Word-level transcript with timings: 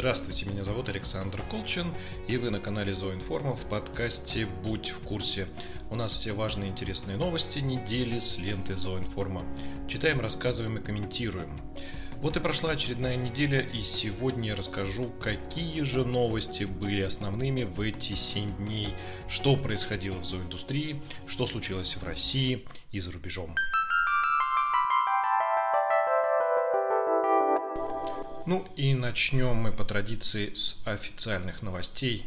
Здравствуйте, 0.00 0.46
меня 0.46 0.64
зовут 0.64 0.88
Александр 0.88 1.42
Колчин, 1.50 1.92
и 2.26 2.36
вы 2.38 2.50
на 2.50 2.58
канале 2.58 2.94
Зоинформа 2.94 3.54
в 3.54 3.60
подкасте 3.66 4.46
«Будь 4.64 4.88
в 4.88 5.06
курсе». 5.06 5.46
У 5.90 5.94
нас 5.94 6.14
все 6.14 6.32
важные 6.32 6.70
интересные 6.70 7.16
новости 7.16 7.58
недели 7.58 8.18
с 8.18 8.38
ленты 8.38 8.76
Зоинформа. 8.76 9.44
Читаем, 9.88 10.20
рассказываем 10.20 10.78
и 10.78 10.82
комментируем. 10.82 11.50
Вот 12.20 12.36
и 12.36 12.40
прошла 12.40 12.72
очередная 12.72 13.16
неделя, 13.16 13.60
и 13.60 13.82
сегодня 13.82 14.50
я 14.50 14.56
расскажу, 14.56 15.10
какие 15.22 15.80
же 15.80 16.04
новости 16.04 16.64
были 16.64 17.00
основными 17.00 17.62
в 17.62 17.80
эти 17.80 18.12
7 18.12 18.58
дней, 18.58 18.88
что 19.26 19.56
происходило 19.56 20.18
в 20.18 20.26
зооиндустрии, 20.26 21.00
что 21.26 21.46
случилось 21.46 21.96
в 21.96 22.04
России 22.04 22.66
и 22.92 23.00
за 23.00 23.10
рубежом. 23.10 23.54
Ну 28.44 28.66
и 28.76 28.92
начнем 28.92 29.56
мы 29.56 29.72
по 29.72 29.86
традиции 29.86 30.52
с 30.52 30.78
официальных 30.84 31.62
новостей. 31.62 32.26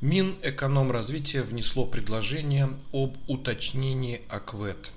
Минэкономразвитие 0.00 1.42
внесло 1.42 1.84
предложение 1.84 2.68
об 2.92 3.16
уточнении 3.26 4.22
АКВЭД. 4.28 4.92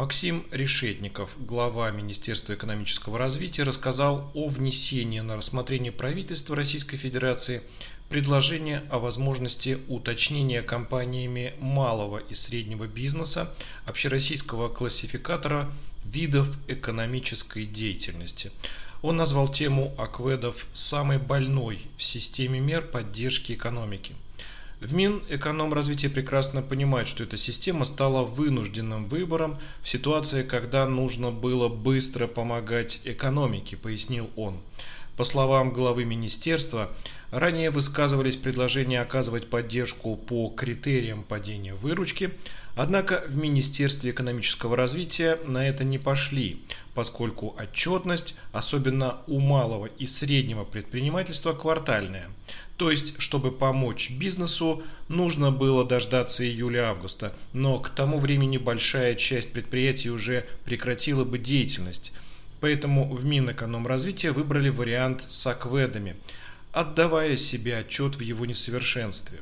Максим 0.00 0.46
Решетников, 0.50 1.28
глава 1.38 1.90
Министерства 1.90 2.54
экономического 2.54 3.18
развития, 3.18 3.64
рассказал 3.64 4.30
о 4.32 4.48
внесении 4.48 5.20
на 5.20 5.36
рассмотрение 5.36 5.92
правительства 5.92 6.56
Российской 6.56 6.96
Федерации 6.96 7.62
предложения 8.08 8.82
о 8.88 8.98
возможности 8.98 9.78
уточнения 9.88 10.62
компаниями 10.62 11.52
малого 11.60 12.16
и 12.16 12.32
среднего 12.32 12.86
бизнеса 12.86 13.52
общероссийского 13.84 14.70
классификатора 14.70 15.70
видов 16.06 16.48
экономической 16.66 17.66
деятельности– 17.66 18.52
он 19.02 19.16
назвал 19.16 19.48
тему 19.48 19.94
акведов 19.96 20.66
самой 20.74 21.16
больной 21.18 21.80
в 21.96 22.02
системе 22.02 22.60
мер 22.60 22.82
поддержки 22.82 23.52
экономики. 23.52 24.14
В 24.80 24.94
Минэкономразвитие 24.94 26.10
прекрасно 26.10 26.62
понимает, 26.62 27.06
что 27.06 27.22
эта 27.22 27.36
система 27.36 27.84
стала 27.84 28.24
вынужденным 28.24 29.08
выбором 29.08 29.58
в 29.82 29.88
ситуации, 29.88 30.42
когда 30.42 30.86
нужно 30.86 31.30
было 31.30 31.68
быстро 31.68 32.26
помогать 32.26 33.00
экономике, 33.04 33.76
пояснил 33.76 34.30
он. 34.36 34.58
По 35.18 35.24
словам 35.24 35.74
главы 35.74 36.06
министерства, 36.06 36.90
ранее 37.30 37.70
высказывались 37.70 38.36
предложения 38.36 39.02
оказывать 39.02 39.50
поддержку 39.50 40.16
по 40.16 40.48
критериям 40.48 41.24
падения 41.24 41.74
выручки– 41.74 42.30
Однако 42.76 43.24
в 43.28 43.36
Министерстве 43.36 44.12
экономического 44.12 44.76
развития 44.76 45.38
на 45.44 45.68
это 45.68 45.82
не 45.84 45.98
пошли, 45.98 46.62
поскольку 46.94 47.56
отчетность, 47.58 48.34
особенно 48.52 49.18
у 49.26 49.40
малого 49.40 49.86
и 49.86 50.06
среднего 50.06 50.64
предпринимательства, 50.64 51.52
квартальная. 51.52 52.28
То 52.76 52.90
есть, 52.90 53.20
чтобы 53.20 53.50
помочь 53.50 54.10
бизнесу, 54.10 54.82
нужно 55.08 55.50
было 55.50 55.84
дождаться 55.84 56.44
июля-августа, 56.44 57.34
но 57.52 57.78
к 57.80 57.90
тому 57.90 58.18
времени 58.18 58.56
большая 58.56 59.14
часть 59.16 59.52
предприятий 59.52 60.10
уже 60.10 60.46
прекратила 60.64 61.24
бы 61.24 61.38
деятельность. 61.38 62.12
Поэтому 62.60 63.12
в 63.12 63.24
Минэкономразвития 63.24 64.32
выбрали 64.32 64.68
вариант 64.68 65.24
с 65.28 65.46
акведами, 65.46 66.16
отдавая 66.72 67.36
себе 67.36 67.78
отчет 67.78 68.16
в 68.16 68.20
его 68.20 68.46
несовершенстве. 68.46 69.40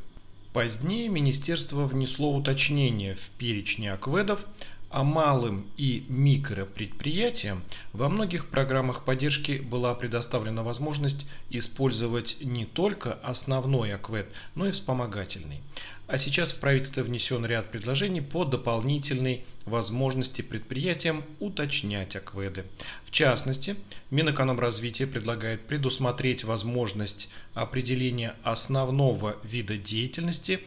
Позднее 0.52 1.08
министерство 1.08 1.86
внесло 1.86 2.34
уточнение 2.34 3.14
в 3.14 3.30
перечне 3.38 3.92
акведов, 3.92 4.46
а 4.90 5.04
малым 5.04 5.66
и 5.76 6.04
микропредприятиям 6.08 7.62
во 7.92 8.08
многих 8.08 8.46
программах 8.46 9.04
поддержки 9.04 9.58
была 9.58 9.94
предоставлена 9.94 10.62
возможность 10.62 11.26
использовать 11.50 12.38
не 12.40 12.64
только 12.64 13.12
основной 13.22 13.92
аквед, 13.92 14.32
но 14.54 14.66
и 14.66 14.72
вспомогательный. 14.72 15.60
А 16.06 16.16
сейчас 16.16 16.52
в 16.52 16.60
правительство 16.60 17.02
внесен 17.02 17.44
ряд 17.44 17.70
предложений 17.70 18.22
по 18.22 18.46
дополнительной 18.46 19.44
возможности 19.66 20.40
предприятиям 20.40 21.22
уточнять 21.38 22.16
акведы. 22.16 22.64
В 23.04 23.10
частности, 23.10 23.76
Минэкономразвитие 24.10 25.06
предлагает 25.06 25.66
предусмотреть 25.66 26.44
возможность 26.44 27.28
определения 27.52 28.36
основного 28.42 29.36
вида 29.42 29.76
деятельности 29.76 30.60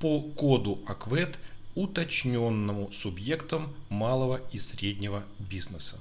по 0.00 0.20
коду 0.20 0.80
аквед 0.86 1.38
уточненному 1.78 2.90
субъектам 2.92 3.72
малого 3.88 4.40
и 4.50 4.58
среднего 4.58 5.22
бизнеса. 5.38 5.96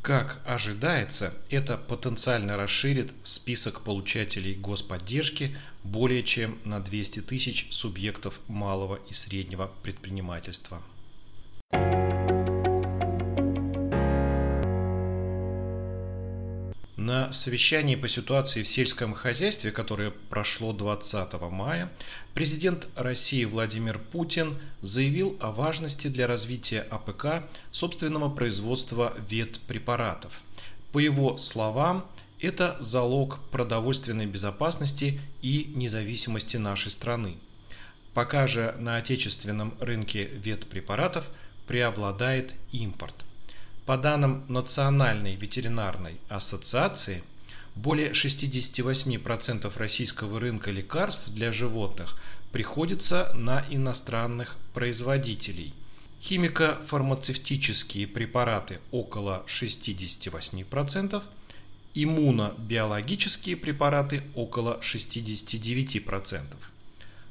Как 0.00 0.40
ожидается, 0.46 1.34
это 1.50 1.76
потенциально 1.76 2.56
расширит 2.56 3.12
список 3.24 3.80
получателей 3.80 4.54
господдержки 4.54 5.56
более 5.82 6.22
чем 6.22 6.60
на 6.64 6.78
200 6.78 7.22
тысяч 7.22 7.66
субъектов 7.72 8.38
малого 8.46 9.00
и 9.10 9.12
среднего 9.14 9.68
предпринимательства. 9.82 10.80
На 17.06 17.32
совещании 17.32 17.94
по 17.94 18.08
ситуации 18.08 18.64
в 18.64 18.68
сельском 18.68 19.14
хозяйстве, 19.14 19.70
которое 19.70 20.10
прошло 20.10 20.72
20 20.72 21.40
мая, 21.52 21.88
президент 22.34 22.88
России 22.96 23.44
Владимир 23.44 24.00
Путин 24.00 24.58
заявил 24.82 25.36
о 25.38 25.52
важности 25.52 26.08
для 26.08 26.26
развития 26.26 26.80
АПК 26.80 27.48
собственного 27.70 28.28
производства 28.28 29.14
ветпрепаратов. 29.30 30.42
По 30.90 30.98
его 30.98 31.38
словам, 31.38 32.04
это 32.40 32.76
залог 32.80 33.38
продовольственной 33.52 34.26
безопасности 34.26 35.20
и 35.42 35.70
независимости 35.76 36.56
нашей 36.56 36.90
страны. 36.90 37.36
Пока 38.14 38.48
же 38.48 38.74
на 38.80 38.96
отечественном 38.96 39.76
рынке 39.78 40.24
ветпрепаратов 40.24 41.24
преобладает 41.68 42.54
импорт. 42.72 43.14
По 43.86 43.96
данным 43.96 44.44
Национальной 44.48 45.36
ветеринарной 45.36 46.16
ассоциации, 46.28 47.22
более 47.76 48.10
68% 48.10 49.78
российского 49.78 50.40
рынка 50.40 50.72
лекарств 50.72 51.30
для 51.30 51.52
животных 51.52 52.16
приходится 52.50 53.32
на 53.36 53.64
иностранных 53.70 54.56
производителей. 54.74 55.72
Химико-фармацевтические 56.20 58.08
препараты 58.08 58.80
около 58.90 59.44
68%, 59.46 61.22
иммунобиологические 61.94 63.56
препараты 63.56 64.24
около 64.34 64.80
69%. 64.82 66.42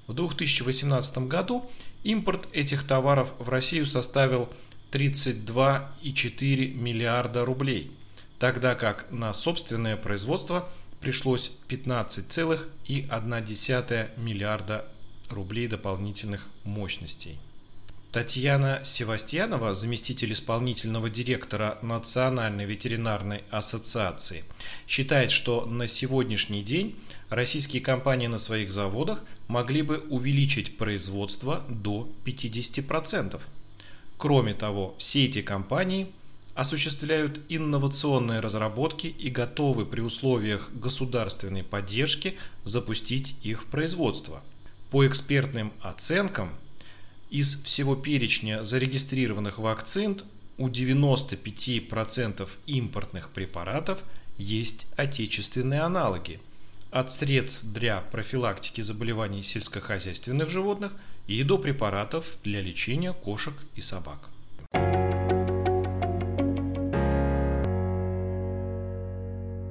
В 0.08 0.14
2018 0.14 1.18
году 1.28 1.70
импорт 2.06 2.48
этих 2.54 2.88
товаров 2.88 3.34
в 3.40 3.50
Россию 3.50 3.88
составил 3.88 4.48
32,4 4.96 6.74
миллиарда 6.74 7.44
рублей, 7.44 7.92
тогда 8.40 8.76
как 8.76 9.12
на 9.12 9.34
собственное 9.34 9.98
производство 9.98 10.70
пришлось 11.02 11.52
15,1 11.68 14.18
миллиарда 14.18 14.86
рублей 15.30 15.68
дополнительных 15.68 16.48
мощностей. 16.64 17.38
Татьяна 18.14 18.86
Севастьянова, 18.86 19.76
заместитель 19.76 20.32
исполнительного 20.32 21.10
директора 21.10 21.78
Национальной 21.82 22.64
ветеринарной 22.64 23.44
ассоциации, 23.52 24.46
считает, 24.88 25.32
что 25.32 25.66
на 25.66 25.90
сегодняшний 25.90 26.64
день 26.64 26.96
российские 27.28 27.82
компании 27.82 28.28
на 28.28 28.40
своих 28.40 28.72
заводах 28.72 29.22
могли 29.50 29.82
бы 29.82 29.98
увеличить 30.10 30.78
производство 30.78 31.66
до 31.68 32.08
50%. 32.24 33.42
Кроме 34.18 34.54
того, 34.54 34.96
все 34.98 35.26
эти 35.26 35.42
компании 35.42 36.12
осуществляют 36.54 37.42
инновационные 37.50 38.40
разработки 38.40 39.08
и 39.08 39.30
готовы 39.30 39.86
при 39.86 40.02
условиях 40.02 40.72
государственной 40.74 41.64
поддержки 41.64 42.38
запустить 42.64 43.36
их 43.44 43.64
в 43.64 43.66
производство. 43.66 44.42
По 44.90 45.06
экспертным 45.06 45.74
оценкам, 45.82 46.52
из 47.30 47.62
всего 47.64 47.96
перечня 47.96 48.64
зарегистрированных 48.64 49.58
вакцин 49.58 50.22
у 50.58 50.70
95% 50.70 52.48
импортных 52.68 53.32
препаратов 53.32 54.02
есть 54.38 54.88
отечественные 54.96 55.82
аналоги– 55.82 56.40
от 56.96 57.12
средств 57.12 57.62
для 57.66 58.00
профилактики 58.00 58.80
заболеваний 58.80 59.44
сельскохозяйственных 59.44 60.50
животных 60.50 60.94
и 61.28 61.44
до 61.44 61.58
препаратов 61.58 62.26
для 62.44 62.62
лечения 62.62 63.14
кошек 63.14 63.54
и 63.76 63.82
собак. 63.82 64.30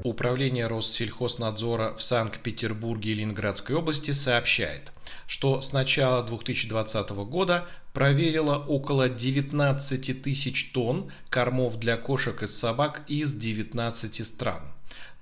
Управление 0.04 0.66
Россельхознадзора 0.66 1.94
в 1.94 2.02
Санкт-Петербурге 2.02 3.12
и 3.12 3.14
Ленинградской 3.14 3.74
области 3.74 4.10
сообщает, 4.10 4.92
что 5.26 5.62
с 5.62 5.72
начала 5.72 6.22
2020 6.22 7.10
года 7.26 7.66
проверило 7.94 8.58
около 8.58 9.08
19 9.08 10.22
тысяч 10.22 10.72
тонн 10.72 11.10
кормов 11.30 11.78
для 11.78 11.96
кошек 11.96 12.42
и 12.42 12.46
собак 12.46 13.02
из 13.08 13.32
19 13.32 14.26
стран. 14.26 14.62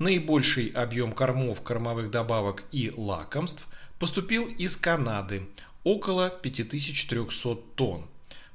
Наибольший 0.00 0.66
объем 0.66 1.12
кормов, 1.12 1.62
кормовых 1.62 2.10
добавок 2.10 2.64
и 2.72 2.92
лакомств 2.96 3.68
поступил 4.00 4.46
из 4.48 4.76
Канады– 4.76 5.46
около 5.84 6.30
5300 6.30 7.54
тонн. 7.74 8.06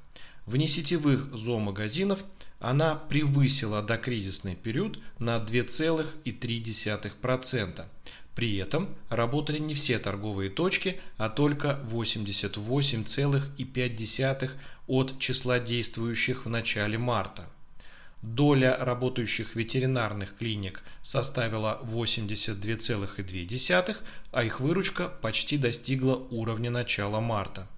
В 0.47 0.57
несетевых 0.57 1.37
зоомагазинов 1.37 2.25
она 2.59 2.95
превысила 2.95 3.83
докризисный 3.83 4.57
период 4.57 4.99
на 5.19 5.37
2,3%. 5.37 7.85
При 8.35 8.57
этом 8.57 8.97
работали 9.11 9.59
не 9.59 9.75
все 9.75 9.99
торговые 9.99 10.49
точки, 10.49 10.99
а 11.17 11.29
только 11.29 11.81
88,5% 11.91 14.51
от 14.87 15.19
числа 15.19 15.59
действующих 15.59 16.47
в 16.47 16.49
начале 16.49 16.97
марта. 16.99 17.47
Доля 18.23 18.77
работающих 18.77 19.55
ветеринарных 19.55 20.37
клиник 20.37 20.83
составила 21.03 21.81
82,2, 21.85 23.97
а 24.33 24.45
их 24.45 24.59
выручка 24.59 25.09
почти 25.09 25.57
достигла 25.57 26.17
уровня 26.17 26.71
начала 26.71 27.21
марта. 27.21 27.69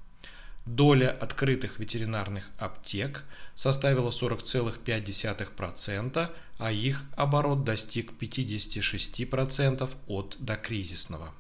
Доля 0.65 1.11
открытых 1.11 1.79
ветеринарных 1.79 2.49
аптек 2.59 3.25
составила 3.55 4.11
40,5%, 4.11 6.31
а 6.59 6.73
их 6.73 7.05
оборот 7.17 7.65
достиг 7.65 8.13
56% 8.19 9.91
от 10.07 10.37
докризисного. 10.39 11.35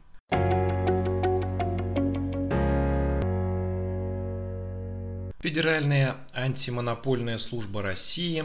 Федеральная 5.40 6.18
антимонопольная 6.34 7.38
служба 7.38 7.80
России 7.80 8.44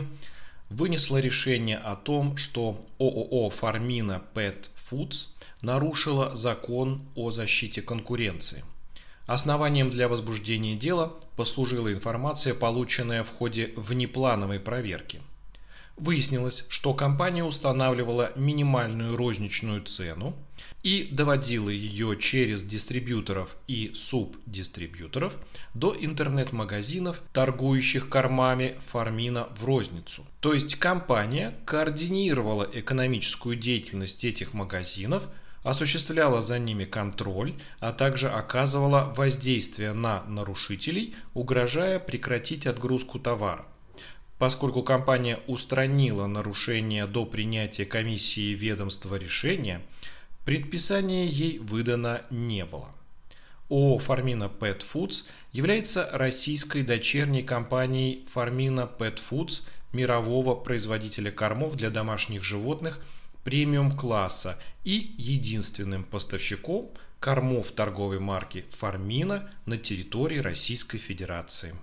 вынесла 0.69 1.17
решение 1.17 1.77
о 1.77 1.95
том, 1.95 2.37
что 2.37 2.83
ООО 2.99 3.49
«Фармина 3.49 4.21
Pet 4.33 4.69
Foods» 4.89 5.27
нарушила 5.61 6.35
закон 6.35 7.01
о 7.15 7.31
защите 7.31 7.81
конкуренции. 7.81 8.63
Основанием 9.25 9.89
для 9.89 10.07
возбуждения 10.07 10.75
дела 10.75 11.13
послужила 11.35 11.91
информация, 11.91 12.53
полученная 12.53 13.23
в 13.23 13.29
ходе 13.29 13.73
внеплановой 13.75 14.59
проверки– 14.59 15.21
Выяснилось, 15.97 16.65
что 16.67 16.93
компания 16.93 17.43
устанавливала 17.43 18.33
минимальную 18.35 19.15
розничную 19.15 19.81
цену 19.83 20.35
и 20.83 21.07
доводила 21.09 21.69
ее 21.69 22.17
через 22.19 22.63
дистрибьюторов 22.63 23.55
и 23.67 23.91
субдистрибьюторов 23.95 25.33
до 25.73 25.95
интернет-магазинов, 25.97 27.21
торгующих 27.31 28.09
кормами 28.09 28.75
Фармина 28.91 29.47
в 29.57 29.63
розницу. 29.63 30.25
То 30.41 30.53
есть 30.53 30.75
компания 30.75 31.55
координировала 31.63 32.69
экономическую 32.71 33.55
деятельность 33.55 34.25
этих 34.25 34.53
магазинов, 34.53 35.23
осуществляла 35.63 36.41
за 36.41 36.59
ними 36.59 36.83
контроль, 36.83 37.53
а 37.79 37.93
также 37.93 38.29
оказывала 38.29 39.13
воздействие 39.15 39.93
на 39.93 40.23
нарушителей, 40.25 41.15
угрожая 41.33 41.99
прекратить 41.99 42.67
отгрузку 42.67 43.17
товара. 43.17 43.65
Поскольку 44.37 44.83
компания 44.83 45.39
устранила 45.47 46.27
нарушение 46.27 47.07
до 47.07 47.25
принятия 47.25 47.85
комиссии 47.85 48.53
ведомства 48.53 49.15
решения, 49.15 49.81
предписания 50.43 51.25
ей 51.25 51.59
выдано 51.59 52.23
не 52.29 52.65
было. 52.65 52.89
ООО 53.69 53.97
«Фармина 53.97 54.51
Pet 54.59 54.83
Foods» 54.93 55.23
является 55.51 56.09
российской 56.11 56.83
дочерней 56.83 57.43
компанией 57.43 58.27
«Фармина 58.33 58.89
Pet 58.99 59.19
Foods» 59.29 59.63
мирового 59.91 60.53
производителя 60.55 61.31
кормов 61.31 61.75
для 61.75 61.89
домашних 61.89 62.43
животных 62.43 62.99
премиум-класса 63.43 64.59
и 64.83 65.13
единственным 65.17 66.03
поставщиком 66.03 66.91
кормов 67.19 67.71
торговой 67.71 68.19
марки 68.19 68.65
«Фармина» 68.77 69.49
на 69.65 69.77
территории 69.77 70.39
Российской 70.39 70.97
Федерации. 70.97 71.73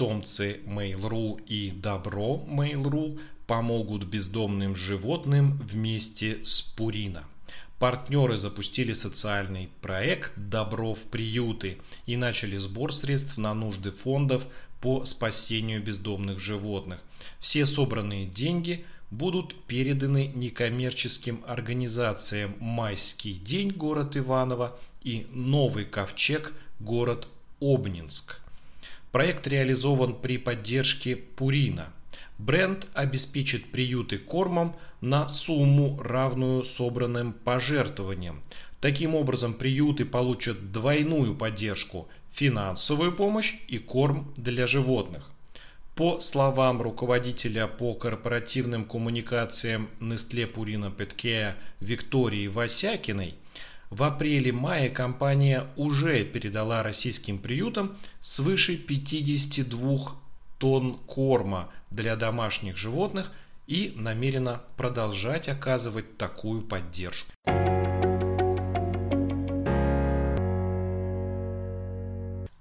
Питомцы 0.00 0.60
Mail.ru 0.64 1.44
и 1.44 1.72
Добро 1.72 2.42
Mail.ru 2.48 3.20
помогут 3.46 4.04
бездомным 4.04 4.74
животным 4.74 5.58
вместе 5.58 6.42
с 6.42 6.62
Пурина. 6.62 7.24
Партнеры 7.78 8.38
запустили 8.38 8.94
социальный 8.94 9.68
проект 9.82 10.32
«Добро 10.36 10.94
в 10.94 11.00
приюты» 11.00 11.76
и 12.06 12.16
начали 12.16 12.56
сбор 12.56 12.94
средств 12.94 13.36
на 13.36 13.52
нужды 13.52 13.90
фондов 13.90 14.46
по 14.80 15.04
спасению 15.04 15.82
бездомных 15.82 16.38
животных. 16.38 17.00
Все 17.38 17.66
собранные 17.66 18.24
деньги 18.24 18.86
будут 19.10 19.54
переданы 19.66 20.32
некоммерческим 20.34 21.44
организациям 21.46 22.54
«Майский 22.58 23.34
день» 23.34 23.70
город 23.70 24.16
Иваново 24.16 24.78
и 25.02 25.26
«Новый 25.30 25.84
ковчег» 25.84 26.54
город 26.78 27.28
Обнинск. 27.60 28.39
Проект 29.12 29.48
реализован 29.48 30.14
при 30.14 30.38
поддержке 30.38 31.16
Пурина. 31.16 31.92
Бренд 32.38 32.86
обеспечит 32.94 33.72
приюты 33.72 34.18
кормом 34.18 34.76
на 35.00 35.28
сумму, 35.28 36.00
равную 36.00 36.62
собранным 36.62 37.32
пожертвованиям. 37.32 38.40
Таким 38.80 39.16
образом, 39.16 39.54
приюты 39.54 40.04
получат 40.04 40.70
двойную 40.70 41.34
поддержку– 41.34 42.08
финансовую 42.30 43.12
помощь 43.12 43.56
и 43.66 43.78
корм 43.78 44.32
для 44.36 44.68
животных. 44.68 45.32
По 45.96 46.20
словам 46.20 46.80
руководителя 46.80 47.66
по 47.66 47.94
корпоративным 47.94 48.84
коммуникациям 48.84 49.90
Nestle 49.98 50.50
Purina 50.50 50.94
Petcare 50.94 51.54
Виктории 51.80 52.46
Васякиной– 52.46 53.34
в 53.90 54.04
апреле-мае 54.04 54.88
компания 54.88 55.66
уже 55.76 56.24
передала 56.24 56.82
российским 56.82 57.38
приютам 57.38 57.96
свыше 58.20 58.76
52 58.76 60.12
тонн 60.58 60.98
корма 61.06 61.68
для 61.90 62.16
домашних 62.16 62.76
животных 62.76 63.32
и 63.66 63.92
намерена 63.96 64.62
продолжать 64.76 65.48
оказывать 65.48 66.16
такую 66.16 66.62
поддержку. 66.62 67.32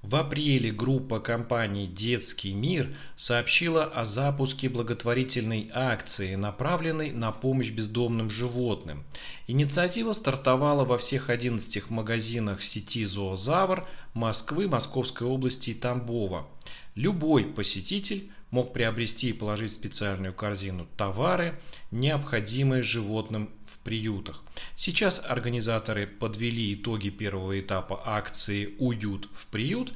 В 0.09 0.15
апреле 0.15 0.71
группа 0.71 1.19
компаний 1.19 1.85
«Детский 1.85 2.55
мир» 2.55 2.95
сообщила 3.15 3.83
о 3.83 4.07
запуске 4.07 4.67
благотворительной 4.67 5.69
акции, 5.71 6.33
направленной 6.33 7.11
на 7.11 7.31
помощь 7.31 7.69
бездомным 7.69 8.31
животным. 8.31 9.03
Инициатива 9.45 10.13
стартовала 10.13 10.83
во 10.83 10.97
всех 10.97 11.29
11 11.29 11.91
магазинах 11.91 12.63
сети 12.63 13.05
«Зоозавр» 13.05 13.87
Москвы, 14.15 14.67
Московской 14.67 15.27
области 15.27 15.69
и 15.69 15.73
Тамбова. 15.75 16.47
Любой 16.95 17.45
посетитель 17.45 18.31
мог 18.49 18.73
приобрести 18.73 19.29
и 19.29 19.33
положить 19.33 19.73
в 19.73 19.75
специальную 19.75 20.33
корзину 20.33 20.87
товары, 20.97 21.59
необходимые 21.91 22.81
животным 22.81 23.51
приютах. 23.83 24.43
Сейчас 24.75 25.21
организаторы 25.23 26.07
подвели 26.07 26.73
итоги 26.73 27.09
первого 27.09 27.59
этапа 27.59 28.01
акции 28.05 28.75
«Уют 28.79 29.29
в 29.33 29.47
приют», 29.47 29.93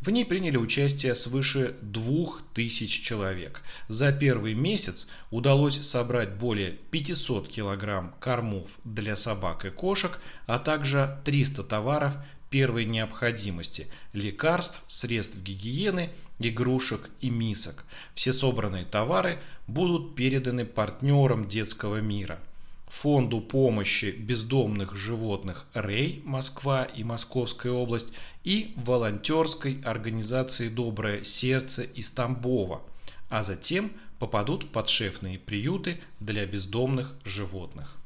в 0.00 0.10
ней 0.10 0.24
приняли 0.24 0.56
участие 0.56 1.14
свыше 1.14 1.76
2000 1.80 3.02
человек. 3.02 3.62
За 3.88 4.10
первый 4.12 4.54
месяц 4.54 5.06
удалось 5.30 5.80
собрать 5.80 6.34
более 6.34 6.72
500 6.72 7.48
килограмм 7.48 8.12
кормов 8.18 8.78
для 8.84 9.14
собак 9.14 9.64
и 9.64 9.70
кошек, 9.70 10.20
а 10.46 10.58
также 10.58 11.20
300 11.24 11.62
товаров 11.62 12.16
первой 12.50 12.84
необходимости– 12.84 13.86
лекарств, 14.12 14.82
средств 14.88 15.36
гигиены, 15.36 16.10
игрушек 16.40 17.08
и 17.20 17.30
мисок. 17.30 17.84
Все 18.14 18.32
собранные 18.32 18.84
товары 18.84 19.38
будут 19.68 20.16
переданы 20.16 20.64
партнерам 20.64 21.46
детского 21.48 22.00
мира– 22.00 22.40
Фонду 23.00 23.40
помощи 23.40 24.14
бездомных 24.16 24.94
животных 24.94 25.66
«Рей» 25.74 26.22
Москва 26.24 26.84
и 26.84 27.02
Московская 27.02 27.72
область 27.72 28.08
и 28.44 28.74
волонтерской 28.76 29.80
организации 29.82 30.68
«Доброе 30.68 31.24
сердце» 31.24 31.82
из 31.82 32.10
Тамбова, 32.10 32.82
а 33.28 33.42
затем 33.42 33.92
попадут 34.20 34.64
в 34.64 34.68
подшефные 34.68 35.38
приюты 35.38 36.00
для 36.20 36.46
бездомных 36.46 37.14
животных. 37.24 37.96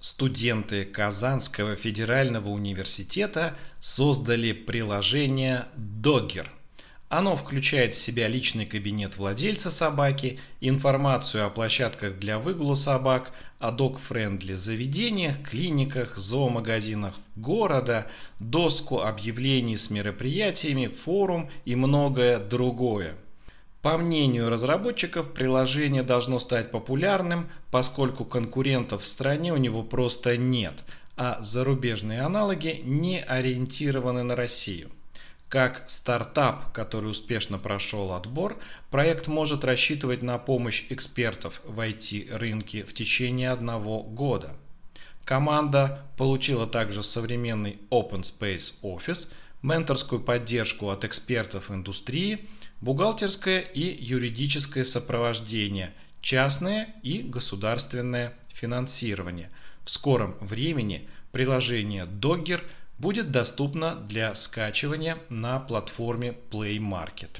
Студенты 0.00 0.84
Казанского 0.86 1.76
федерального 1.76 2.48
университета 2.48 3.56
создали 3.80 4.52
приложение 4.52 5.66
Dogger– 5.76 6.46
оно 7.10 7.36
включает 7.36 7.96
в 7.96 8.00
себя 8.00 8.28
личный 8.28 8.66
кабинет 8.66 9.18
владельца 9.18 9.72
собаки, 9.72 10.38
информацию 10.60 11.44
о 11.44 11.50
площадках 11.50 12.20
для 12.20 12.38
выгула 12.38 12.76
собак, 12.76 13.32
о 13.58 13.72
док-френдли 13.72 14.54
заведениях, 14.54 15.42
клиниках, 15.42 16.16
зоомагазинах 16.16 17.16
города, 17.34 18.06
доску 18.38 19.00
объявлений 19.00 19.76
с 19.76 19.90
мероприятиями, 19.90 20.86
форум 20.86 21.50
и 21.64 21.74
многое 21.74 22.38
другое. 22.38 23.16
По 23.82 23.98
мнению 23.98 24.48
разработчиков, 24.48 25.32
приложение 25.32 26.04
должно 26.04 26.38
стать 26.38 26.70
популярным, 26.70 27.48
поскольку 27.72 28.24
конкурентов 28.24 29.02
в 29.02 29.06
стране 29.08 29.52
у 29.52 29.56
него 29.56 29.82
просто 29.82 30.36
нет, 30.36 30.74
а 31.16 31.42
зарубежные 31.42 32.20
аналоги 32.20 32.80
не 32.84 33.20
ориентированы 33.20 34.22
на 34.22 34.36
Россию. 34.36 34.90
Как 35.50 35.84
стартап, 35.88 36.70
который 36.70 37.10
успешно 37.10 37.58
прошел 37.58 38.12
отбор, 38.12 38.56
проект 38.88 39.26
может 39.26 39.64
рассчитывать 39.64 40.22
на 40.22 40.38
помощь 40.38 40.84
экспертов 40.90 41.60
в 41.64 41.80
IT-рынке 41.80 42.84
в 42.84 42.94
течение 42.94 43.50
одного 43.50 44.00
года. 44.00 44.54
Команда 45.24 46.06
получила 46.16 46.68
также 46.68 47.02
современный 47.02 47.80
Open 47.90 48.22
Space 48.22 48.74
Office, 48.82 49.26
менторскую 49.60 50.20
поддержку 50.20 50.88
от 50.88 51.04
экспертов 51.04 51.68
индустрии, 51.72 52.48
бухгалтерское 52.80 53.58
и 53.58 54.04
юридическое 54.04 54.84
сопровождение, 54.84 55.92
частное 56.20 56.94
и 57.02 57.22
государственное 57.22 58.34
финансирование. 58.54 59.50
В 59.84 59.90
скором 59.90 60.36
времени 60.40 61.08
приложение 61.32 62.04
Dogger– 62.04 62.62
будет 63.00 63.30
доступна 63.30 63.94
для 63.94 64.34
скачивания 64.34 65.16
на 65.30 65.58
платформе 65.58 66.36
Play 66.50 66.78
Market. 66.78 67.30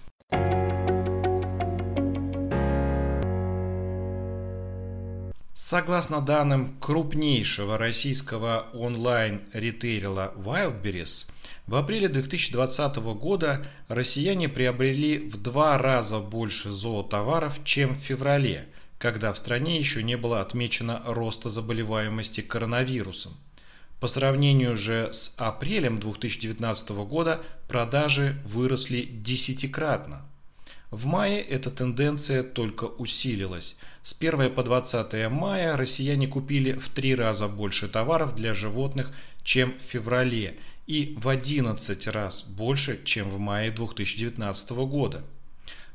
Согласно 5.52 6.20
данным 6.20 6.76
крупнейшего 6.80 7.78
российского 7.78 8.66
онлайн-ритейлера 8.72 10.32
Wildberries, 10.34 11.30
в 11.66 11.76
апреле 11.76 12.08
2020 12.08 12.96
года 12.96 13.66
россияне 13.88 14.48
приобрели 14.48 15.18
в 15.18 15.36
два 15.36 15.76
раза 15.78 16.18
больше 16.18 16.70
зоотоваров, 16.70 17.62
чем 17.64 17.94
в 17.94 17.98
феврале, 17.98 18.66
когда 18.98 19.32
в 19.32 19.38
стране 19.38 19.78
еще 19.78 20.02
не 20.02 20.16
было 20.16 20.40
отмечено 20.40 21.02
роста 21.04 21.50
заболеваемости 21.50 22.40
коронавирусом. 22.40 23.36
По 24.00 24.08
сравнению 24.08 24.78
же 24.78 25.10
с 25.12 25.34
апрелем 25.36 26.00
2019 26.00 26.88
года 27.04 27.42
продажи 27.68 28.40
выросли 28.46 29.02
десятикратно. 29.02 30.22
В 30.90 31.04
мае 31.04 31.42
эта 31.42 31.70
тенденция 31.70 32.42
только 32.42 32.84
усилилась. 32.84 33.76
С 34.02 34.16
1 34.18 34.54
по 34.54 34.62
20 34.62 35.30
мая 35.30 35.76
россияне 35.76 36.26
купили 36.26 36.72
в 36.72 36.88
три 36.88 37.14
раза 37.14 37.46
больше 37.46 37.88
товаров 37.88 38.34
для 38.34 38.54
животных, 38.54 39.12
чем 39.44 39.74
в 39.78 39.90
феврале, 39.90 40.56
и 40.86 41.14
в 41.18 41.28
11 41.28 42.06
раз 42.06 42.42
больше, 42.44 43.04
чем 43.04 43.28
в 43.28 43.38
мае 43.38 43.70
2019 43.70 44.70
года. 44.70 45.22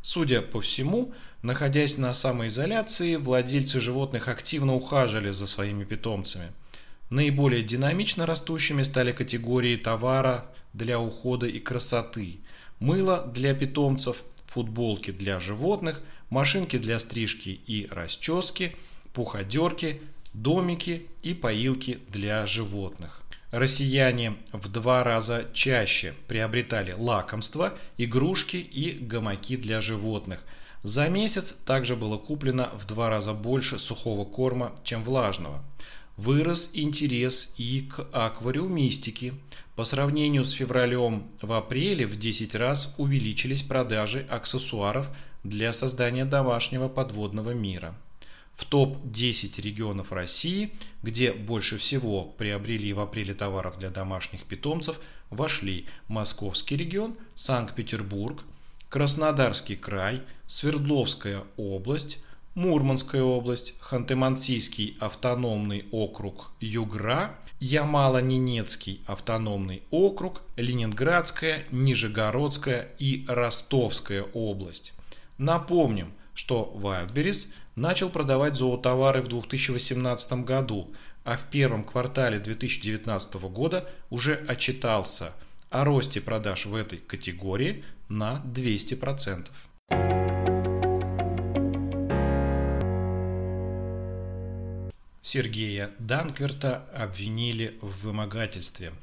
Судя 0.03 0.43
по 0.43 0.61
всему, 0.61 1.11
находясь 1.41 1.97
на 1.97 2.13
самоизоляции, 2.13 3.15
владельцы 3.15 3.79
животных 3.79 4.27
активно 4.27 4.75
ухаживали 4.75 5.31
за 5.31 5.47
своими 5.47 5.85
питомцами– 5.85 6.51
Наиболее 7.09 7.61
динамично 7.61 8.25
растущими 8.25 8.81
стали 8.81 9.11
категории 9.11 9.75
товара 9.75 10.45
для 10.73 10.99
ухода 10.99 11.45
и 11.45 11.59
красоты, 11.59 12.39
мыло 12.79 13.29
для 13.31 13.53
питомцев, 13.53 14.23
футболки 14.47 15.11
для 15.11 15.39
животных, 15.39 16.01
машинки 16.31 16.77
для 16.77 16.97
стрижки 16.97 17.49
и 17.67 17.87
расчески, 17.91 18.75
пуходерки, 19.13 20.01
домики 20.33 21.07
и 21.21 21.35
поилки 21.35 21.99
для 22.09 22.47
животных. 22.47 23.21
Россияне 23.51 24.35
в 24.51 24.67
два 24.69 25.03
раза 25.03 25.45
чаще 25.53 26.15
приобретали 26.27 26.93
лакомства, 26.93 27.77
игрушки 27.97 28.57
и 28.57 28.91
гамаки 28.91 29.57
для 29.57 29.79
животных. 29.79 30.43
За 30.81 31.07
месяц 31.07 31.51
также 31.65 31.95
было 31.95 32.17
куплено 32.17 32.71
в 32.73 32.85
два 32.87 33.09
раза 33.11 33.33
больше 33.33 33.77
сухого 33.77 34.25
корма, 34.25 34.75
чем 34.83 35.03
влажного 35.03 35.63
вырос 36.17 36.69
интерес 36.73 37.51
и 37.57 37.81
к 37.81 38.07
аквариумистике. 38.11 39.33
По 39.75 39.85
сравнению 39.85 40.45
с 40.45 40.51
февралем 40.51 41.27
в 41.41 41.51
апреле 41.51 42.07
в 42.07 42.17
10 42.17 42.55
раз 42.55 42.93
увеличились 42.97 43.61
продажи 43.61 44.25
аксессуаров 44.29 45.09
для 45.43 45.73
создания 45.73 46.25
домашнего 46.25 46.87
подводного 46.87 47.51
мира. 47.51 47.95
В 48.55 48.63
топ-10 48.63 49.61
регионов 49.61 50.13
России, 50.13 50.71
где 51.03 51.33
больше 51.33 51.77
всего 51.77 52.23
приобрели 52.23 52.93
в 52.93 53.01
апреле 53.01 53.33
товаров 53.33 53.77
для 53.77 53.89
домашних 53.89 54.45
питомцев, 54.45 54.97
вошли 55.29 55.85
Московский 56.07 56.77
регион, 56.77 57.17
Санкт-Петербург, 57.35 58.43
Краснодарский 58.87 59.75
край, 59.75 60.21
Свердловская 60.47 61.43
область, 61.57 62.19
Мурманская 62.55 63.21
область, 63.21 63.75
Ханты-Мансийский 63.81 64.95
автономный 64.99 65.85
округ 65.91 66.51
Югра, 66.61 67.35
Ямало-Ненецкий 67.59 69.01
автономный 69.05 69.83
округ, 69.91 70.41
Ленинградская, 70.55 71.65
Нижегородская 71.71 72.87
и 72.97 73.25
Ростовская 73.27 74.23
область. 74.33 74.93
Напомним, 75.37 76.13
что 76.33 76.73
Wildberries 76.81 77.47
начал 77.75 78.09
продавать 78.09 78.55
зоотовары 78.55 79.21
в 79.21 79.27
2018 79.27 80.45
году, 80.45 80.93
а 81.25 81.35
в 81.35 81.41
первом 81.51 81.83
квартале 81.83 82.39
2019 82.39 83.35
года 83.51 83.89
уже 84.09 84.35
отчитался 84.47 85.33
о 85.69 85.83
росте 85.83 86.21
продаж 86.21 86.67
в 86.67 86.75
этой 86.75 86.99
категории 86.99 87.83
на 88.07 88.41
200%. 88.45 89.47
Сергея 95.35 95.91
Данкверта 95.99 96.85
обвинили 96.93 97.77
в 97.81 98.05
вымогательстве. 98.05 98.93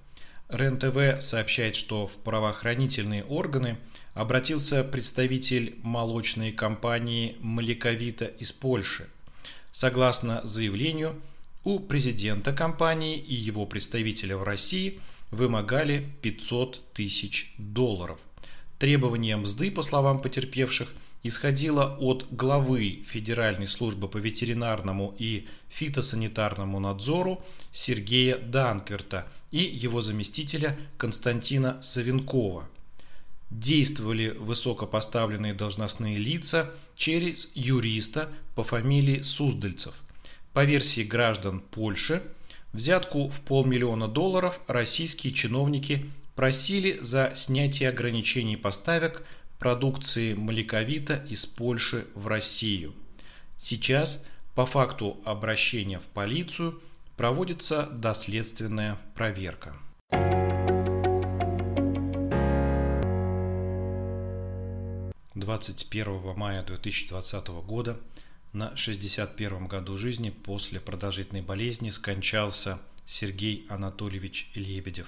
РЕН-ТВ 0.48 1.22
сообщает, 1.22 1.76
что 1.76 2.06
в 2.06 2.12
правоохранительные 2.24 3.22
органы 3.22 3.76
обратился 4.14 4.82
представитель 4.82 5.76
молочной 5.82 6.50
компании 6.50 7.36
«Млековита» 7.40 8.24
из 8.24 8.50
Польши. 8.50 9.10
Согласно 9.72 10.40
заявлению, 10.44 11.20
У 11.64 11.78
президента 11.78 12.54
компании 12.54 13.18
и 13.18 13.34
его 13.34 13.66
представителя 13.66 14.38
в 14.38 14.42
России 14.42 15.00
вымогали 15.30 16.08
500 16.22 16.94
тысяч 16.94 17.52
долларов. 17.58 18.18
Требование 18.78 19.36
мзды, 19.36 19.70
по 19.70 19.82
словам 19.82 20.18
потерпевших, 20.22 20.88
исходило 21.22 21.96
от 22.00 22.26
главы 22.30 23.02
Федеральной 23.06 23.68
службы 23.68 24.08
по 24.08 24.18
ветеринарному 24.18 25.14
и 25.18 25.46
фитосанитарному 25.68 26.80
надзору 26.80 27.44
Сергея 27.72 28.38
Данкверта 28.38 29.26
и 29.50 29.58
его 29.58 30.02
заместителя 30.02 30.78
Константина 30.96 31.80
Савенкова. 31.82 32.68
Действовали 33.50 34.30
высокопоставленные 34.30 35.54
должностные 35.54 36.18
лица 36.18 36.70
через 36.96 37.50
юриста 37.54 38.30
по 38.54 38.64
фамилии 38.64 39.22
Суздальцев. 39.22 39.94
По 40.52 40.64
версии 40.64 41.02
граждан 41.02 41.60
Польши, 41.60 42.22
взятку 42.72 43.28
в 43.28 43.42
полмиллиона 43.42 44.08
долларов 44.08 44.58
российские 44.66 45.32
чиновники 45.34 46.10
просили 46.34 46.98
за 47.00 47.32
снятие 47.34 47.90
ограничений 47.90 48.56
поставок 48.56 49.22
продукции 49.62 50.34
млековита 50.34 51.24
из 51.30 51.46
Польши 51.46 52.08
в 52.16 52.26
Россию. 52.26 52.94
Сейчас 53.58 54.20
по 54.56 54.66
факту 54.66 55.20
обращения 55.24 56.00
в 56.00 56.02
полицию 56.02 56.82
проводится 57.16 57.86
доследственная 57.86 58.98
проверка. 59.14 59.76
Двадцать 65.36 65.88
первого 65.88 66.34
мая 66.36 66.64
2020 66.64 67.46
года 67.64 68.00
на 68.52 68.76
61 68.76 69.68
году 69.68 69.96
жизни 69.96 70.30
после 70.30 70.80
продолжительной 70.80 71.42
болезни 71.42 71.90
скончался 71.90 72.80
Сергей 73.06 73.64
Анатольевич 73.68 74.50
Лебедев. 74.56 75.06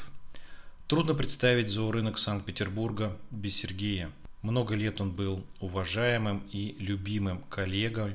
Трудно 0.86 1.14
представить 1.14 1.70
зоорынок 1.70 2.18
Санкт-Петербурга 2.18 3.18
без 3.32 3.56
Сергея. 3.56 4.12
Много 4.44 4.74
лет 4.74 5.00
он 5.00 5.10
был 5.10 5.42
уважаемым 5.60 6.46
и 6.52 6.76
любимым 6.78 7.38
коллегой 7.48 8.14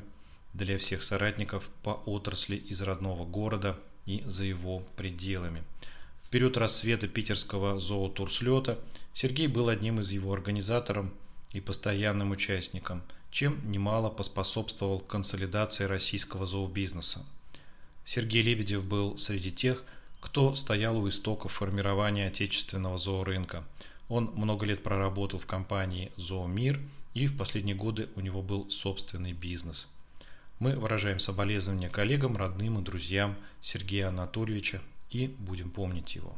для 0.54 0.78
всех 0.78 1.02
соратников 1.02 1.68
по 1.82 2.04
отрасли 2.06 2.56
из 2.56 2.84
родного 2.84 3.26
города 3.26 3.76
и 4.06 4.22
за 4.28 4.46
его 4.46 4.84
пределами. 4.96 5.64
В 6.26 6.30
период 6.30 6.56
рассвета 6.56 7.08
питерского 7.08 7.80
зоотурслета 7.80 8.78
Сергей 9.12 9.48
был 9.48 9.70
одним 9.70 10.02
из 10.02 10.12
его 10.12 10.32
организаторов 10.32 11.08
и 11.52 11.62
постоянным 11.62 12.30
участником, 12.30 13.02
чем 13.32 13.60
немало 13.72 14.12
поспособствовал 14.12 15.00
консолидации 15.00 15.86
российского 15.86 16.46
зообизнеса. 16.46 17.26
Сергей 18.06 18.44
Лебедев 18.44 18.86
был 18.86 19.18
среди 19.18 19.52
тех, 19.52 19.84
кто 20.20 20.54
стоял 20.54 20.96
у 20.96 21.10
истоков 21.10 21.54
формирования 21.54 22.28
отечественного 22.28 23.00
зоорынка. 23.00 23.64
Он 24.10 24.32
много 24.36 24.66
лет 24.66 24.82
проработал 24.82 25.38
в 25.40 25.46
компании 25.46 26.12
«Зоомир» 26.18 26.80
и 27.14 27.28
в 27.28 27.38
последние 27.38 27.76
годы 27.76 28.10
у 28.16 28.22
него 28.22 28.42
был 28.42 28.70
собственный 28.72 29.34
бизнес. 29.34 29.88
Мы 30.58 30.76
выражаем 30.76 31.20
соболезнования 31.20 31.90
коллегам, 31.90 32.36
родным 32.36 32.80
и 32.80 32.84
друзьям 32.84 33.36
Сергея 33.62 34.10
Анатольевича 34.10 34.82
и 35.12 35.28
будем 35.28 35.70
помнить 35.70 36.16
его. 36.16 36.36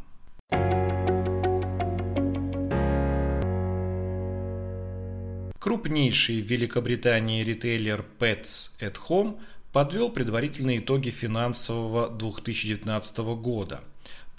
Крупнейший 5.60 6.42
в 6.42 6.46
Великобритании 6.48 7.44
ритейлер 7.44 8.06
Pets 8.20 8.72
at 8.82 8.98
Home 9.08 9.40
подвел 9.72 10.10
предварительные 10.10 10.80
итоги 10.80 11.10
финансового 11.10 12.10
2019 12.10 13.18
года. 13.40 13.82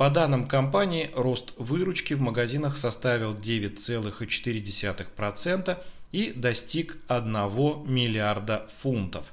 По 0.02 0.10
данным 0.10 0.48
компании, 0.48 1.12
рост 1.14 1.52
выручки 1.56 2.14
в 2.14 2.20
магазинах 2.20 2.76
составил 2.76 3.36
9,4% 3.36 5.78
и 6.10 6.32
достиг 6.32 6.96
1 7.06 7.32
миллиарда 7.86 8.68
фунтов. 8.78 9.32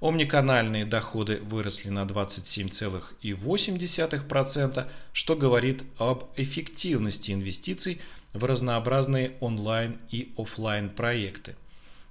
Омниканальные 0.00 0.86
доходы 0.86 1.40
выросли 1.42 1.90
на 1.90 2.04
27,8%, 2.04 4.86
что 5.12 5.36
говорит 5.36 5.82
об 5.98 6.30
эффективности 6.36 7.32
инвестиций 7.32 8.00
в 8.32 8.42
разнообразные 8.42 9.34
онлайн 9.40 9.98
и 10.10 10.32
офлайн 10.38 10.88
проекты– 10.88 11.56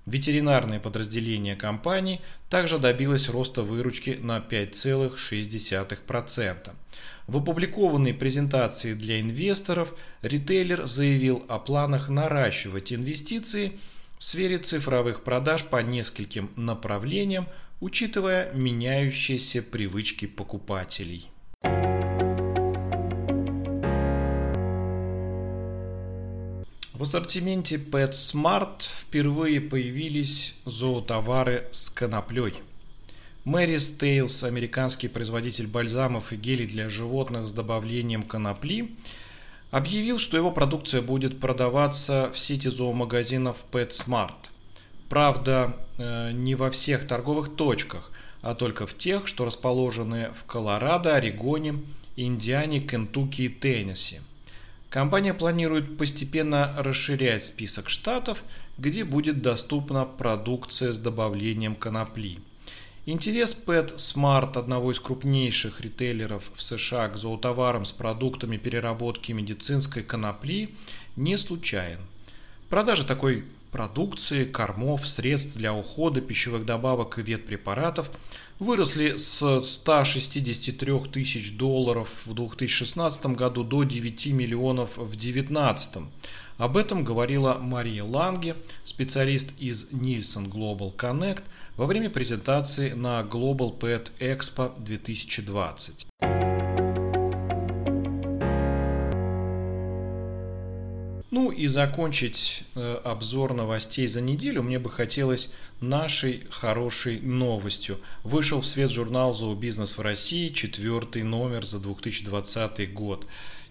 Ветеринарное 0.06 0.80
подразделение 0.80 1.56
компании 1.56 2.22
также 2.52 2.78
добилось 2.78 3.28
роста 3.28 3.64
выручки 3.64 4.20
на 4.22 4.38
5,6%. 4.38 6.70
В 7.28 7.38
опубликованной 7.38 8.14
презентации 8.14 8.94
для 8.94 9.20
инвесторов 9.20 9.96
ритейлер 10.22 10.86
заявил 10.86 11.44
о 11.48 11.58
планах 11.58 12.08
наращивать 12.08 12.94
инвестиции 12.94 13.80
в 14.20 14.24
сфере 14.24 14.60
цифровых 14.60 15.24
продаж 15.24 15.64
по 15.64 15.82
нескольким 15.82 16.52
направлениям, 16.56 17.48
учитывая 17.80 18.54
меняющиеся 18.54 19.64
привычки 19.64 20.28
покупателей. 20.28 21.30
В 26.94 27.04
ассортименте 27.04 27.76
PetSmart 27.76 28.84
впервые 29.02 29.60
появились 29.60 30.56
зоотовары 30.64 31.68
с 31.72 31.90
коноплей. 31.90 32.54
Mary's 33.46 33.96
Tales, 34.00 34.44
американский 34.44 35.08
производитель 35.08 35.68
бальзамов 35.68 36.34
и 36.34 36.36
гелей 36.36 36.66
для 36.66 36.90
животных 36.90 37.48
с 37.48 37.52
добавлением 37.52 38.24
конопли, 38.24 38.96
объявил, 39.70 40.18
что 40.18 40.36
его 40.36 40.52
продукция 40.52 41.04
будет 41.04 41.40
продаваться 41.40 42.32
в 42.34 42.40
сети 42.40 42.70
зоомагазинов 42.70 43.58
PetSmart. 43.72 44.50
Правда, 45.10 45.78
э, 46.00 46.32
не 46.32 46.56
во 46.56 46.72
всех 46.72 47.08
торговых 47.08 47.56
точках, 47.56 48.12
а 48.42 48.56
только 48.56 48.88
в 48.88 48.98
тех, 48.98 49.28
что 49.28 49.46
расположены 49.46 50.32
в 50.32 50.46
Колорадо, 50.46 51.16
Орегоне, 51.16 51.76
Индиане, 52.16 52.80
Кентукки 52.80 53.44
и 53.44 53.50
Теннесси. 53.50 54.22
Компания 54.90 55.36
планирует 55.36 56.00
постепенно 56.00 56.74
расширять 56.78 57.46
список 57.46 57.90
штатов, 57.90 58.44
где 58.80 59.04
будет 59.04 59.44
доступна 59.44 60.06
продукция 60.06 60.92
с 60.92 60.98
добавлением 60.98 61.76
конопли. 61.76 62.40
Интерес 63.08 63.56
PetSmart, 63.56 64.58
одного 64.58 64.92
из 64.92 65.00
крупнейших 65.00 65.80
ритейлеров 65.80 66.44
в 66.56 66.62
США 66.64 67.08
к 67.10 67.18
зоотоварам 67.18 67.86
с 67.86 67.92
продуктами 67.92 68.58
переработки 68.58 69.32
медицинской 69.32 70.02
конопли, 70.02 70.74
не 71.16 71.38
случайен. 71.38 72.00
Продажи 72.68 73.06
такой 73.06 73.46
продукции, 73.72 74.44
кормов, 74.44 75.08
средств 75.08 75.56
для 75.56 75.72
ухода, 75.72 76.20
пищевых 76.20 76.66
добавок 76.66 77.20
и 77.20 77.22
ветпрепаратов 77.22 78.10
выросли 78.58 79.18
с 79.18 79.62
163 79.62 81.00
тысяч 81.12 81.56
долларов 81.56 82.10
в 82.26 82.34
2016 82.34 83.24
году 83.28 83.64
до 83.64 83.84
9 83.84 84.26
миллионов 84.28 84.98
в 84.98 85.12
2019. 85.12 86.06
Об 86.58 86.78
этом 86.78 87.04
говорила 87.04 87.56
Мария 87.56 88.04
Ланге, 88.04 88.56
специалист 88.86 89.50
из 89.60 89.90
Nielsen 89.92 90.50
Global 90.50 90.96
Connect, 90.96 91.44
во 91.76 91.86
время 91.86 92.10
презентации 92.10 92.92
на 92.92 93.22
Global 93.24 93.78
Pet 93.78 94.08
Expo 94.20 94.72
2020. 94.82 96.08
Ну 101.32 101.52
и 101.52 101.68
закончить 101.68 102.64
э, 102.76 103.02
обзор 103.04 103.54
новостей 103.54 104.08
за 104.08 104.22
неделю 104.22 104.64
мне 104.64 104.80
бы 104.80 104.90
хотелось 104.90 105.50
нашей 105.82 106.48
хорошей 106.50 107.20
новостью. 107.20 108.00
Вышел 108.24 108.62
в 108.62 108.66
свет 108.66 108.90
журнал 108.90 109.34
«Зообизнес 109.34 109.98
в 109.98 110.02
России», 110.02 110.48
четвертый 110.48 111.24
номер 111.24 111.66
за 111.66 111.80
2020 111.80 112.94
год. 112.94 113.28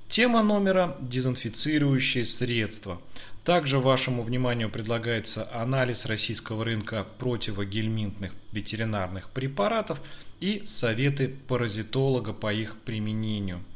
Тема 0.09 0.43
номера– 0.43 0.97
дезинфицирующие 1.01 2.25
средства. 2.25 3.01
Также 3.45 3.79
вашему 3.79 4.23
вниманию 4.23 4.71
предлагается 4.71 5.49
анализ 5.53 6.07
российского 6.07 6.65
рынка 6.65 7.07
противогельминтных 7.19 8.33
ветеринарных 8.53 9.31
препаратов 9.31 10.01
и 10.41 10.63
советы 10.65 11.35
паразитолога 11.49 12.33
по 12.33 12.53
их 12.53 12.77
применению– 12.85 13.63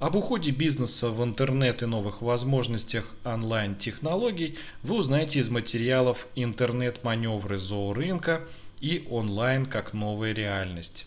об 0.00 0.16
уходе 0.16 0.50
бизнеса 0.50 1.10
в 1.10 1.22
интернет 1.22 1.82
и 1.82 1.86
новых 1.86 2.22
возможностях 2.22 3.14
онлайн-технологий 3.22 4.56
вы 4.82 4.94
узнаете 4.94 5.40
из 5.40 5.50
материалов 5.50 6.26
«Интернет-маневры 6.36 7.58
зоорынка» 7.58 8.40
и 8.80 9.06
«Онлайн 9.10 9.66
как 9.66 9.92
новая 9.92 10.32
реальность». 10.32 11.04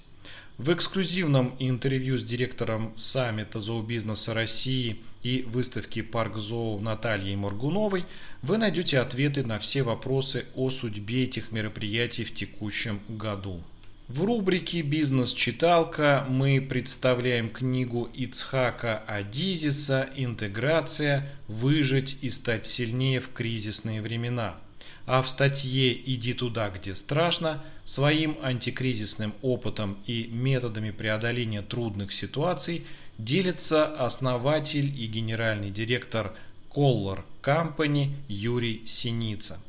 В 0.60 0.72
эксклюзивном 0.72 1.56
интервью 1.58 2.20
с 2.20 2.24
директором 2.24 2.94
саммита 2.96 3.60
зообизнеса 3.60 4.36
России 4.36 4.98
и 5.24 5.44
выставки 5.48 6.04
Парк 6.04 6.38
Зоо 6.38 6.80
Натальей 6.80 7.36
Моргуновой 7.36 8.06
вы 8.44 8.60
найдете 8.60 9.00
ответы 9.00 9.44
на 9.44 9.58
все 9.58 9.82
вопросы 9.82 10.46
о 10.54 10.70
судьбе 10.70 11.24
этих 11.24 11.52
мероприятий 11.52 12.24
в 12.24 12.36
текущем 12.36 13.00
году. 13.08 13.64
В 14.08 14.24
рубрике 14.24 14.84
«Бизнес-читалка» 14.84 16.24
мы 16.30 16.62
представляем 16.62 17.50
книгу 17.50 18.08
Ицхака 18.14 19.00
Адизиса 19.08 20.10
«Интеграция. 20.16 21.32
Выжить 21.48 22.20
и 22.22 22.30
стать 22.30 22.68
сильнее 22.68 23.22
в 23.22 23.34
кризисные 23.34 24.04
времена». 24.04 24.58
А 25.06 25.22
в 25.22 25.28
статье 25.28 25.94
«Иди 25.94 26.34
туда, 26.34 26.70
где 26.70 26.96
страшно» 26.96 27.64
своим 27.84 28.38
антикризисным 28.42 29.34
опытом 29.42 29.98
и 30.08 30.28
методами 30.32 30.92
преодоления 30.92 31.62
трудных 31.62 32.14
ситуаций 32.14 32.86
делится 33.18 33.86
основатель 33.86 34.94
и 34.98 35.06
генеральный 35.08 35.72
директор 35.72 36.34
Collar 36.70 37.24
Company 37.42 38.14
Юрий 38.28 38.84
Синица. 38.86 39.60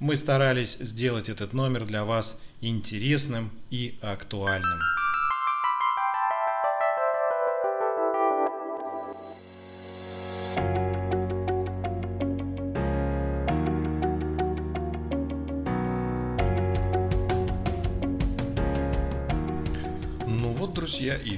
Мы 0.00 0.16
старались 0.16 0.76
сделать 0.80 1.28
этот 1.28 1.52
номер 1.52 1.84
для 1.84 2.04
вас 2.04 2.40
интересным 2.60 3.50
и 3.70 3.94
актуальным. 4.00 4.80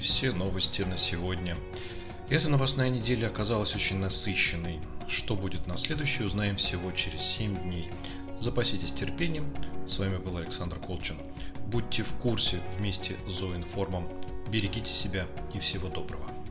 Все 0.05 0.33
новости 0.33 0.83
на 0.83 0.99
сегодня. 0.99 1.57
Эта 2.29 2.49
новостная 2.49 2.91
неделя 2.91 3.29
оказалась 3.29 3.75
очень 3.75 3.99
насыщенной. 3.99 4.79
Что 5.09 5.35
будет 5.35 5.67
на 5.67 5.79
следующей, 5.79 6.25
узнаем 6.25 6.57
всего 6.57 6.93
через 6.93 7.23
7 7.23 7.55
дней. 7.55 7.89
Запаситесь 8.39 8.93
терпением. 8.93 9.53
С 9.89 9.99
вами 9.99 10.19
был 10.19 10.37
Александр 10.37 10.79
Колчин. 10.79 11.17
Будьте 11.69 12.03
в 12.03 12.13
курсе 12.21 12.61
вместе 12.79 13.17
с 13.27 13.33
Зоинформом. 13.33 14.07
Берегите 14.51 14.93
себя 14.93 15.27
и 15.55 15.59
всего 15.59 15.89
доброго. 15.89 16.44